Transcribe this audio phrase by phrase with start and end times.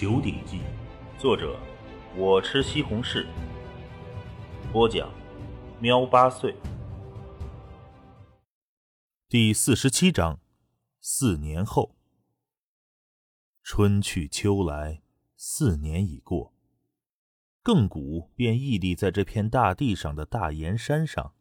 [0.00, 0.58] 九鼎记》，
[1.20, 1.58] 作者
[2.16, 3.26] 我吃西红柿，
[4.72, 5.12] 播讲
[5.80, 6.54] 喵八岁。
[9.28, 10.38] 第四十七章：
[11.00, 11.96] 四年后。
[13.64, 15.02] 春去秋来，
[15.36, 16.54] 四年已过。
[17.64, 21.34] 亘古便屹立在这片大地上的大岩山上，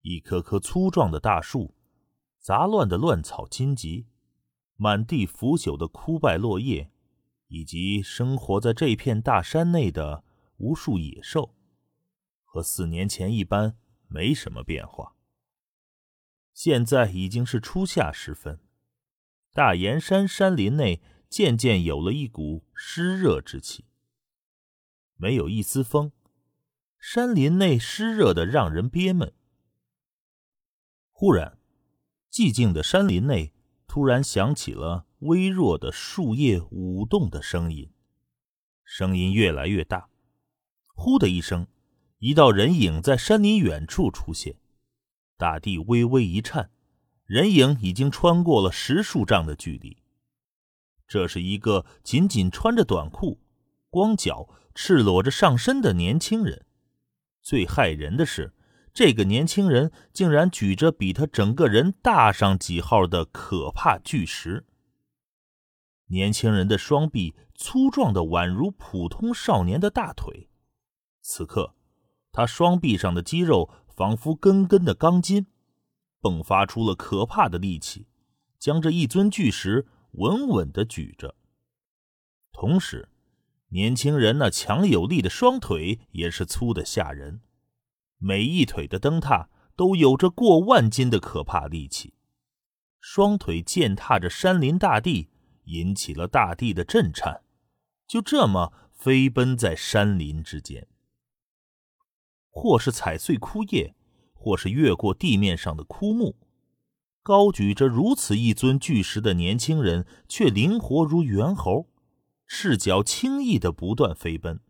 [0.00, 1.76] 一棵棵粗壮的大树，
[2.40, 4.08] 杂乱的乱草荆棘，
[4.74, 6.90] 满地腐朽的枯败落叶，
[7.48, 10.24] 以及生活在这片大山内的
[10.56, 11.54] 无数野兽，
[12.44, 13.76] 和四年前一般
[14.08, 15.14] 没什么变化。
[16.52, 18.60] 现在已经是初夏时分，
[19.52, 23.84] 大岩山山林内渐渐有了一股湿热之气。
[25.16, 26.12] 没有一丝风，
[26.98, 29.32] 山林内湿热的让人憋闷。
[31.10, 31.58] 忽然，
[32.30, 33.54] 寂静的山林内
[33.86, 37.90] 突然响起了微弱的树叶舞动的声音，
[38.84, 40.08] 声音越来越大。
[40.94, 41.66] 呼的一声，
[42.18, 44.56] 一道人影在山林远处出现，
[45.36, 46.70] 大地微微一颤，
[47.24, 49.98] 人影已经穿过了十数丈的距离。
[51.08, 53.40] 这是一个仅仅穿着短裤。
[53.88, 56.66] 光脚赤裸着上身的年轻人，
[57.40, 58.52] 最骇人的是，
[58.96, 64.64] 这个年轻人竟然举着比他整个人大上几号的可怕巨石。
[66.06, 70.48] 年轻人的双臂粗壮的宛如普通少年的大腿，
[71.20, 71.74] 此刻，
[72.32, 75.46] 他双臂上的肌肉仿佛根根的钢筋，
[76.22, 78.06] 迸发出了可怕的力气，
[78.58, 81.36] 将这一尊巨石稳稳的举着，
[82.50, 83.10] 同时。
[83.70, 87.42] 年轻人那强有力的双腿也是粗的吓人，
[88.26, 92.14] 每一腿的蹬踏都有着过万斤的可怕力气。
[92.98, 95.28] 双腿践踏着山林大地，
[95.66, 97.42] 引起了大地的震颤，
[98.04, 100.88] 就这么飞奔在山林之间，
[102.50, 103.94] 或是踩碎枯叶，
[104.34, 106.36] 或是越过地面上的枯木。
[107.22, 111.88] 高举着如此一尊巨石的年轻人，却灵活如猿猴。
[112.48, 114.60] 赤脚轻易的不断飞奔。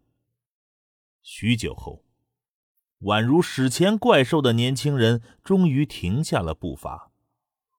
[1.23, 2.06] 许久后，
[3.07, 7.13] 宛如史前怪兽的年轻人终于停下了步伐，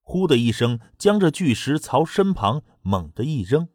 [0.01, 3.67] 呼的一声，将这巨石朝身旁猛地一扔。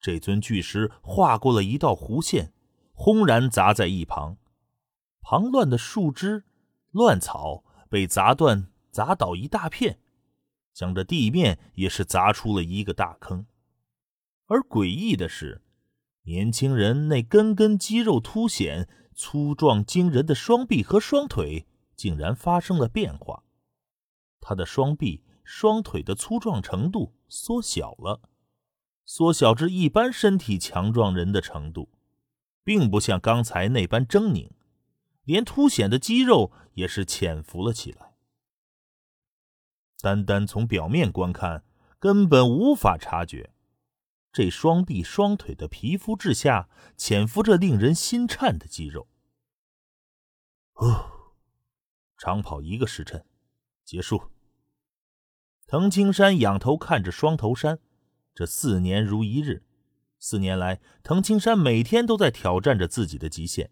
[0.00, 2.52] 这尊巨石划过了一道弧线，
[2.92, 4.36] 轰然砸在一旁，
[5.20, 6.44] 旁乱的树枝、
[6.92, 9.98] 乱草被砸断、砸倒一大片，
[10.72, 13.46] 将这地面也是砸出了一个大坑。
[14.46, 15.62] 而诡异的是，
[16.22, 21.66] 年轻人那根根肌肉凸显、粗壮惊人的双臂和双腿
[21.96, 23.44] 竟然发生了变化。
[24.40, 28.20] 他的双臂、双腿的粗壮程度缩小了，
[29.06, 31.88] 缩小至一般身体强壮人的程度，
[32.62, 34.50] 并不像刚才那般狰狞，
[35.24, 38.14] 连凸显的肌肉也是潜伏了起来。
[40.00, 41.64] 单单从表面观看，
[41.98, 43.53] 根本无法察觉。
[44.34, 49.06] 这双臂双腿的皮肤之下潜伏着令人心颤的肌肉。
[50.72, 51.36] 哦，
[52.18, 53.24] 长跑一个时辰，
[53.84, 54.32] 结束。
[55.68, 57.78] 藤青山仰头看着双头山，
[58.34, 59.62] 这四年如一日。
[60.18, 63.70] 四年来，藤青山每天都在挑战着自己的极限，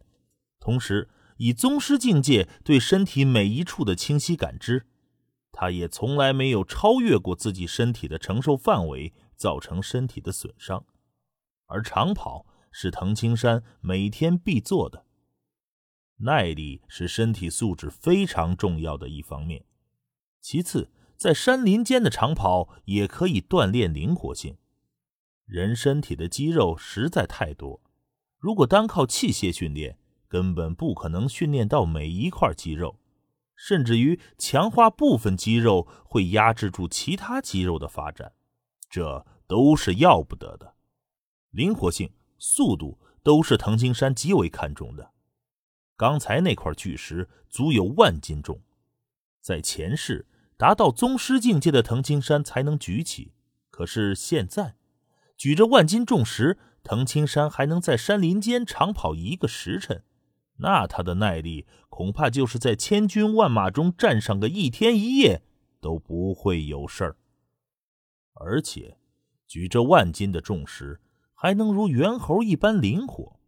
[0.60, 4.86] 同时以宗师境界对身体每一处的清晰感知，
[5.50, 9.12] 他也从来没有超越过自己身体的承受范围。
[9.42, 10.86] 造成身体的损伤，
[11.66, 15.04] 而长跑是藤青山每天必做的。
[16.18, 19.64] 耐力是身体素质非常重要的一方面。
[20.40, 24.58] 其次，在山林间的长跑也可以锻炼灵活性。
[25.44, 27.82] 人身体的肌肉实在太多，
[28.38, 29.98] 如果单靠器械训练，
[30.28, 33.00] 根本不可能训练到每一块肌肉，
[33.56, 38.34] 甚至于强化部分肌肉会压制住其他肌肉的发展。
[38.88, 40.76] 这都是要不得的，
[41.50, 45.12] 灵活性、速度都是藤青山极为看重的。
[45.94, 48.62] 刚才那块巨石足有万斤重，
[49.42, 53.34] 在前世达到宗师境界的藤青山才能举起，
[53.68, 54.76] 可是现在
[55.36, 60.02] 举着万斤重石，藤青山还能在山林间长跑一个时辰，
[60.60, 65.42] 那他的耐力恐怕就是在千军万马中站上个一天一夜
[65.78, 67.16] 都不会有事儿。
[68.32, 68.96] 而且，
[69.52, 70.98] 举着万斤的重石，
[71.34, 73.38] 还能如猿猴一般灵活。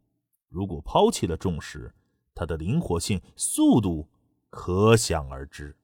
[0.50, 1.94] 如果抛弃了重石，
[2.34, 4.10] 他的灵活性、速度
[4.50, 5.78] 可想而知。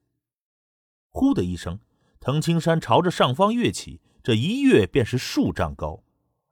[1.09, 1.79] 呼的一声，
[2.19, 6.03] 藤青山朝着上方跃起，这一跃便是数丈高，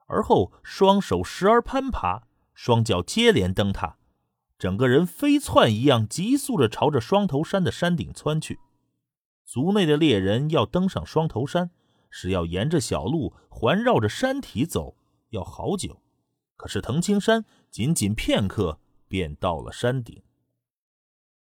[0.08, 2.24] 而后双手时而攀爬，
[2.56, 4.00] 双脚接连蹬踏，
[4.58, 8.58] 整个人飞窜一样急速的朝着双头山的山顶窜去。
[9.46, 11.70] 族内的猎人要登上双头山，
[12.10, 14.98] 是要沿着小路环绕着山体走，
[15.30, 16.02] 要好久。
[16.56, 20.22] 可是藤青山仅仅片刻便到了山顶。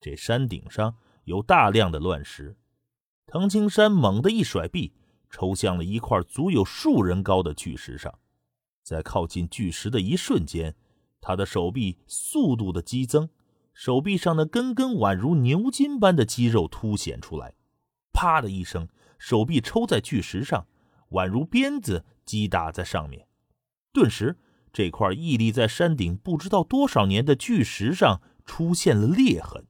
[0.01, 2.57] 这山顶上有大量的乱石，
[3.27, 4.93] 藤青山猛地一甩臂，
[5.31, 8.19] 抽向了一块足有数人高的巨石上。
[8.83, 10.77] 在靠近巨石的一瞬间，
[11.21, 13.31] 他的手臂速度的激增，
[13.73, 17.55] 手臂上的根根宛如牛筋般的肌肉凸显出来。
[18.13, 18.89] 啪的一声，
[19.27, 20.69] 手臂抽在巨石上，
[21.11, 23.27] 宛如鞭子击打在上面。
[23.93, 24.39] 顿时，
[24.73, 29.67] 这块屹立在山顶不知道多少年的巨石上出现了裂痕。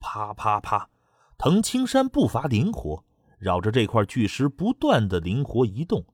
[0.00, 0.90] 啪啪啪！
[1.38, 3.04] 藤青山步伐灵活，
[3.38, 6.04] 绕着这块巨石不断的灵活移动。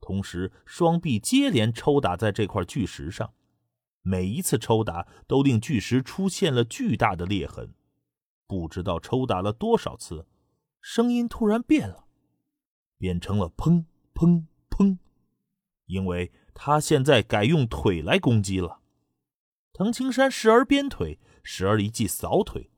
[0.00, 3.34] 同时，双臂接连抽打在这块巨石上，
[4.00, 7.74] 每一次抽打都令巨石出现了巨大的裂痕。
[8.46, 10.26] 不知道抽打了多少次，
[10.80, 12.03] 声音突然变了，
[13.04, 13.84] 变成了砰
[14.14, 14.96] 砰砰，
[15.84, 18.80] 因为他现在改用腿来攻击了。
[19.74, 22.70] 藤青山时而鞭腿，时而一记扫腿，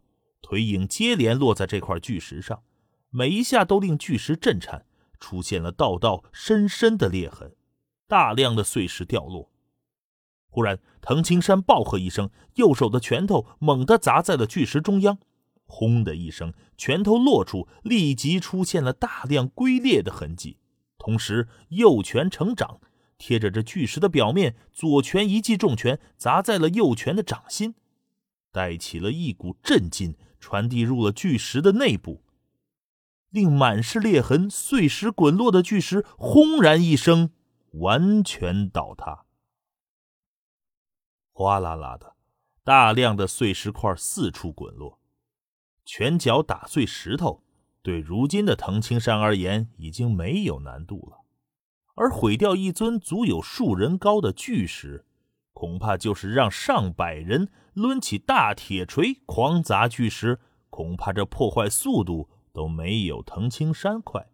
[0.43, 2.65] 腿影接连落在这块巨石上，
[3.11, 4.85] 每一下都令巨石震颤。
[5.21, 7.55] 出现了道道深深的裂痕，
[8.09, 9.53] 大量的碎石掉落。
[10.49, 15.19] 忽然，藤青山暴喝一声，右手的拳头猛地砸在了巨石中央，
[15.67, 20.59] 轰的一声，拳头落处立即出现了大量龟裂的痕迹。
[20.99, 22.81] 同时，右拳成掌，
[23.19, 27.75] 贴着这巨石的表面，左拳一记重拳砸在了右拳的掌心，
[28.51, 32.25] 带起了一股震劲，传递入了巨石的内部。
[33.31, 37.31] 令满是裂痕、碎石滚落的巨石轰然一声，
[37.73, 39.27] 完全倒塌。
[41.33, 42.17] 哗啦啦的，
[42.65, 44.99] 大量的碎石块四处滚落。
[45.87, 47.43] 拳脚打碎石头，
[47.81, 51.25] 对如今的藤青山而言已经没有难度了。
[51.95, 55.07] 而毁掉一尊足有数人高的巨石，
[55.55, 60.39] 恐怕就是让上百人抡起大铁锤狂砸巨石，
[60.69, 62.29] 恐怕这破坏速度。
[62.57, 64.31] 都没有藤青山快。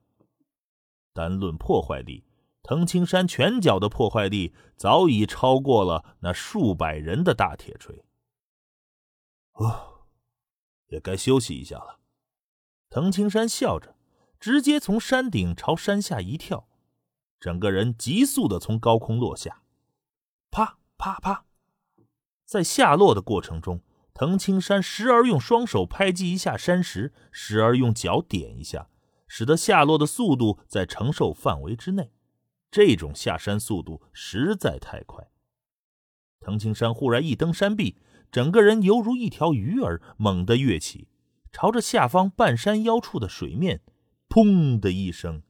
[1.12, 2.24] 单论破坏力，
[2.62, 8.04] 藤青山拳脚的破坏力早已超过了那数百人的大铁锤。
[9.54, 9.91] 哦，
[10.92, 11.98] 也该休息一下了。
[12.90, 13.96] 藤青山笑着，
[14.38, 16.68] 直接从山顶朝山下一跳，
[17.40, 19.62] 整个人急速的从高空落下，
[20.50, 21.46] 啪啪啪，
[22.44, 23.80] 在下落的过程中。
[24.14, 28.90] 藤青山时而用双手拍击一下山石，时而用脚点一下，
[29.26, 32.12] 使得下落的速度在承受范围之内。
[32.70, 35.30] 这种下山速度实在太快。
[36.40, 37.96] 藤青山忽然一蹬山壁，
[38.32, 41.06] 整个人犹如一条鱼儿，猛地跃起，
[41.52, 43.82] 朝着下方半山腰处的水面，
[44.30, 45.42] 砰的一声，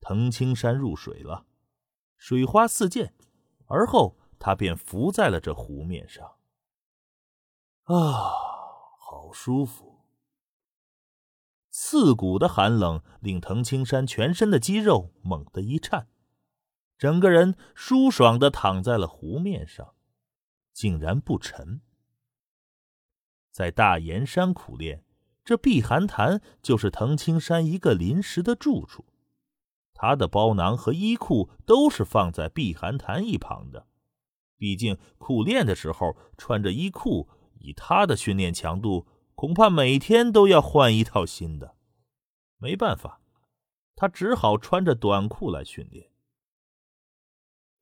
[0.00, 1.44] 藤青山入水了，
[2.16, 3.12] 水花四溅，
[3.66, 6.36] 而后他便浮在了这湖面上。
[7.84, 7.94] 啊，
[8.98, 10.00] 好舒服！
[11.68, 16.08] 刺骨的寒冷令藤青山全身的肌肉猛地一颤，
[16.96, 19.94] 整个人舒爽的躺在了湖面上，
[20.80, 21.82] 竟然不沉。
[23.52, 25.04] 在大岩山苦练，
[25.44, 29.04] 这避寒潭就是藤青山一个临时的住处，
[29.92, 33.88] 他的包囊和衣裤都是放在避寒潭一旁的。
[34.56, 37.28] 毕竟苦练的时候穿着衣裤。
[37.62, 41.76] 以他的训练强度，恐怕每天都要换一套新的。
[42.56, 43.20] 没办法，
[43.94, 46.10] 他只好穿着短裤来训练。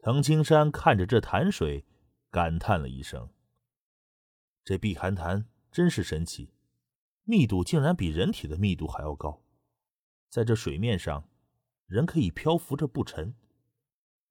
[0.01, 1.87] 藤青山看着这潭水，
[2.31, 3.31] 感叹了一声
[4.65, 6.53] ：“这碧寒潭真是神奇，
[7.25, 9.43] 密度竟然比人体的密度还要高。
[10.29, 11.29] 在这水面上，
[11.87, 13.35] 人可以漂浮着不沉，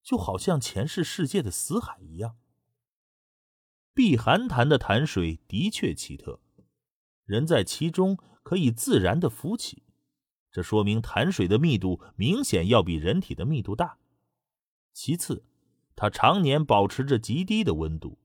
[0.03, 2.37] 就好像前世世界的死海一样。”
[3.95, 6.39] 碧寒潭的潭水的确奇特，
[7.25, 9.81] 人在其中可以自然的浮起，
[10.51, 13.97] 这说明潭水的密度明显要比人体的密度大。
[14.93, 15.43] 其次，
[15.97, 18.17] 它常年保持着极低的温度，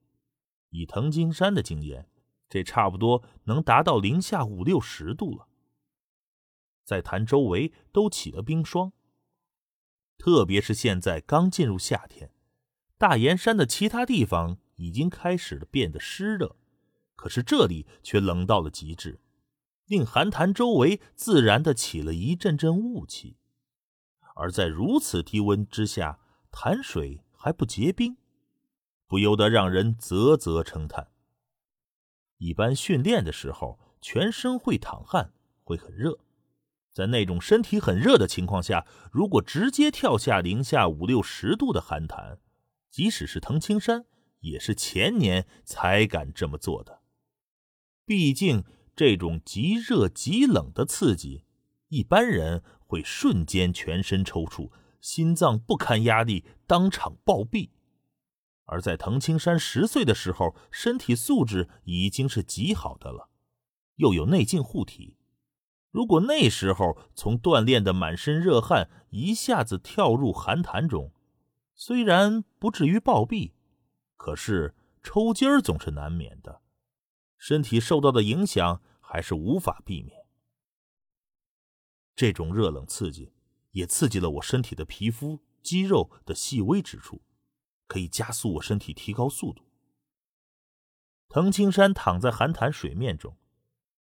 [0.69, 2.07] 以藤青山的经验，
[2.47, 5.49] 这差不多能达到零下五六十度了。
[6.85, 8.93] 在潭周围都起了冰霜，
[10.17, 12.31] 特别是现在刚进入夏天，
[12.97, 14.59] 大岩山的其他地方。
[14.75, 16.57] 已经开始了变得湿热，
[17.15, 19.21] 可是这里却冷到了极致，
[19.85, 23.37] 令寒潭周围自然的起了一阵阵雾气。
[24.35, 26.19] 而在如此低温之下，
[26.51, 28.15] 潭水还不结冰，
[29.05, 31.09] 不由得让人啧啧称叹。
[32.37, 36.19] 一般训练的时候，全身会淌汗，会很热。
[36.93, 42.39] 在那种身体很热的情况下，如果直接跳下零下五六十度的寒潭，
[42.89, 44.05] 即使是藤青山，
[44.39, 47.01] 也是前年才敢这么做的。
[48.05, 48.63] 毕竟
[48.95, 51.43] 这种极热极冷的刺激，
[51.89, 54.71] 一般人会瞬间全身抽搐，
[55.03, 57.71] 心脏不堪压力，当场暴毙。
[58.63, 63.29] 而在藤青山十岁的时候，身体素质已经是极好的了，
[63.97, 65.17] 又有内劲护体。
[65.91, 71.11] 如果那时候从锻炼的满身热汗一下子跳入寒潭中，
[71.75, 73.51] 虽然不至于暴毙，
[74.15, 76.61] 可是抽筋儿总是难免的，
[77.37, 80.25] 身体受到的影响还是无法避免。
[82.15, 83.33] 这种热冷刺激
[83.73, 87.21] 也刺激了我身体的皮肤、肌肉的细微之处，
[87.87, 89.63] 可以加速我身体提高速度。
[91.29, 93.37] 藤青山躺在寒潭水面中。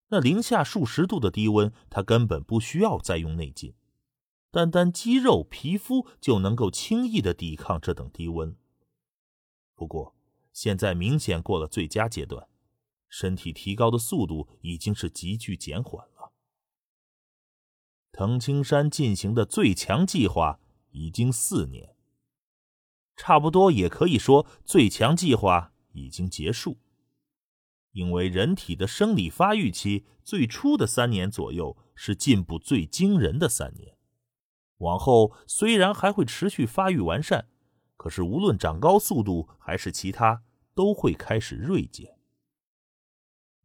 [0.08, 3.74] 那零下数十度的低温，他根本不需要再用内劲，
[4.50, 8.54] 单单肌肉、皮肤就能够轻易的抵抗这等低温。
[9.74, 10.14] 不过，
[10.52, 12.46] 现在明显过了最佳阶段，
[13.08, 16.21] 身体提高的速度已经是急剧减缓了。
[18.12, 21.96] 藤青山进行的最强计划已经四年，
[23.16, 26.78] 差不多也可以说最强计划已经结束。
[27.92, 33.96] 因为人体的生理发育期最初的三年左右是进步最惊人的三年，
[34.78, 37.48] 往后虽然还会持续发育完善，
[37.96, 40.42] 可是无论长高速度还是其他，
[40.74, 42.16] 都会开始锐减。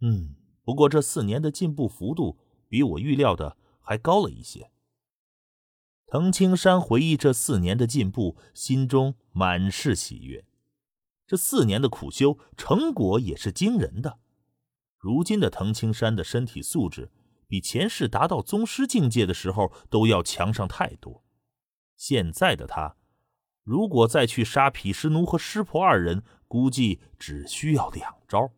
[0.01, 2.38] 嗯，不过这四年的进步幅度
[2.68, 4.70] 比我预料的还高了一些。
[6.08, 10.44] 藤青山回忆这四年的进步，心中满是喜悦。
[11.25, 14.20] 这四年的苦修成果也是惊人的。
[14.98, 17.12] 如今的藤青山的身体素质，
[17.48, 21.24] 比前世达到宗师境界的时候都要强上太多。
[21.96, 22.98] 现在的他，
[23.63, 28.51] 如果再去杀毗湿奴和湿婆二人，估计只需要两招。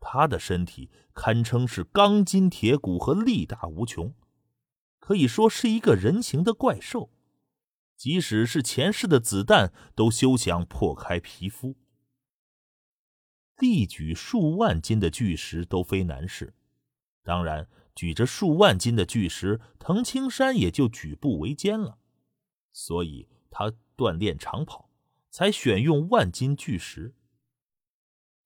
[0.00, 4.14] 他的身体堪称是钢筋铁骨和力大无穷，
[4.98, 7.10] 可以说是一个人形的怪兽。
[7.96, 11.76] 即使是前世的子弹，都休想破开皮肤。
[13.56, 16.54] 力举数万斤的巨石都非难事，
[17.24, 21.98] 当然，举着数万斤的巨石，藤青山也就举步维艰了。
[22.72, 24.88] 所以他锻炼长跑，
[25.28, 27.16] 才选用万斤巨石。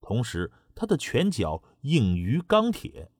[0.01, 3.11] 同时，他的拳脚硬于钢铁，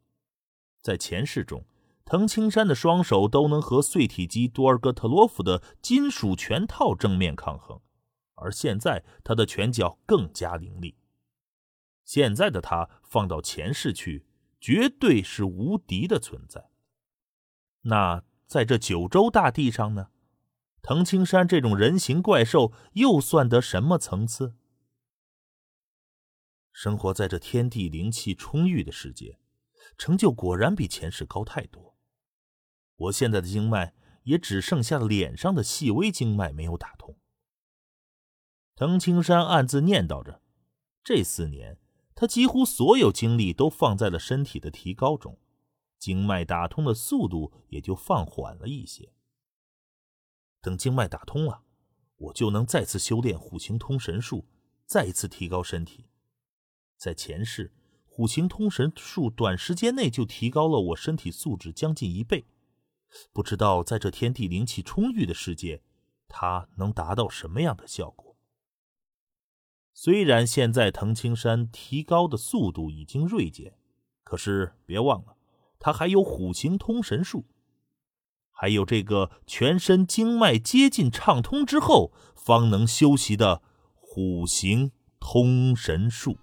[0.81, 1.65] 在前世中。
[2.05, 7.79] 藤青山的双手都能和碎体机多尔戈特洛夫的金属拳套正面抗衡，
[8.36, 10.98] 而现在他的拳脚更加凌厉。
[12.03, 14.25] 现在的他放到前世去，
[14.60, 16.69] 绝对是无敌的存在。
[17.83, 20.10] 那在这九州大地上呢？
[20.81, 24.55] 藤青山这种人形怪兽又算得什么层次？
[26.74, 29.39] 生活在这天地灵气充裕的世界，
[29.96, 31.96] 成就果然比前世高太多。
[32.96, 37.15] 我现在的经脉也只剩下脸上的细微经脉没有打通。
[38.75, 40.42] 藤青山暗自念叨着，
[41.03, 41.80] 这四年
[42.15, 45.39] 他几乎所有精力都放在了身体的提高中，
[46.00, 49.13] 经脉打通的速度也就放缓了一些。
[50.60, 51.63] 等经脉打通了，
[52.18, 54.48] 我就能再次修炼虎形通神术，
[54.88, 56.10] 再一次提高身体。
[57.03, 57.74] 在前世，
[58.05, 62.45] 虎形通神术短时间内就提高了我身体素质将近一倍。
[63.33, 65.81] 不知道在这天地灵气充裕的世界，
[66.29, 68.38] 它能达到什么样的效果？
[69.93, 73.77] 虽然现在藤青山提高的速度已经锐减，
[74.24, 75.36] 可是别忘了，
[75.77, 77.45] 他还有虎形通神术，
[78.50, 83.62] 还有这个全身经脉接近畅通之后方能修习的
[83.93, 86.38] 虎形通神术。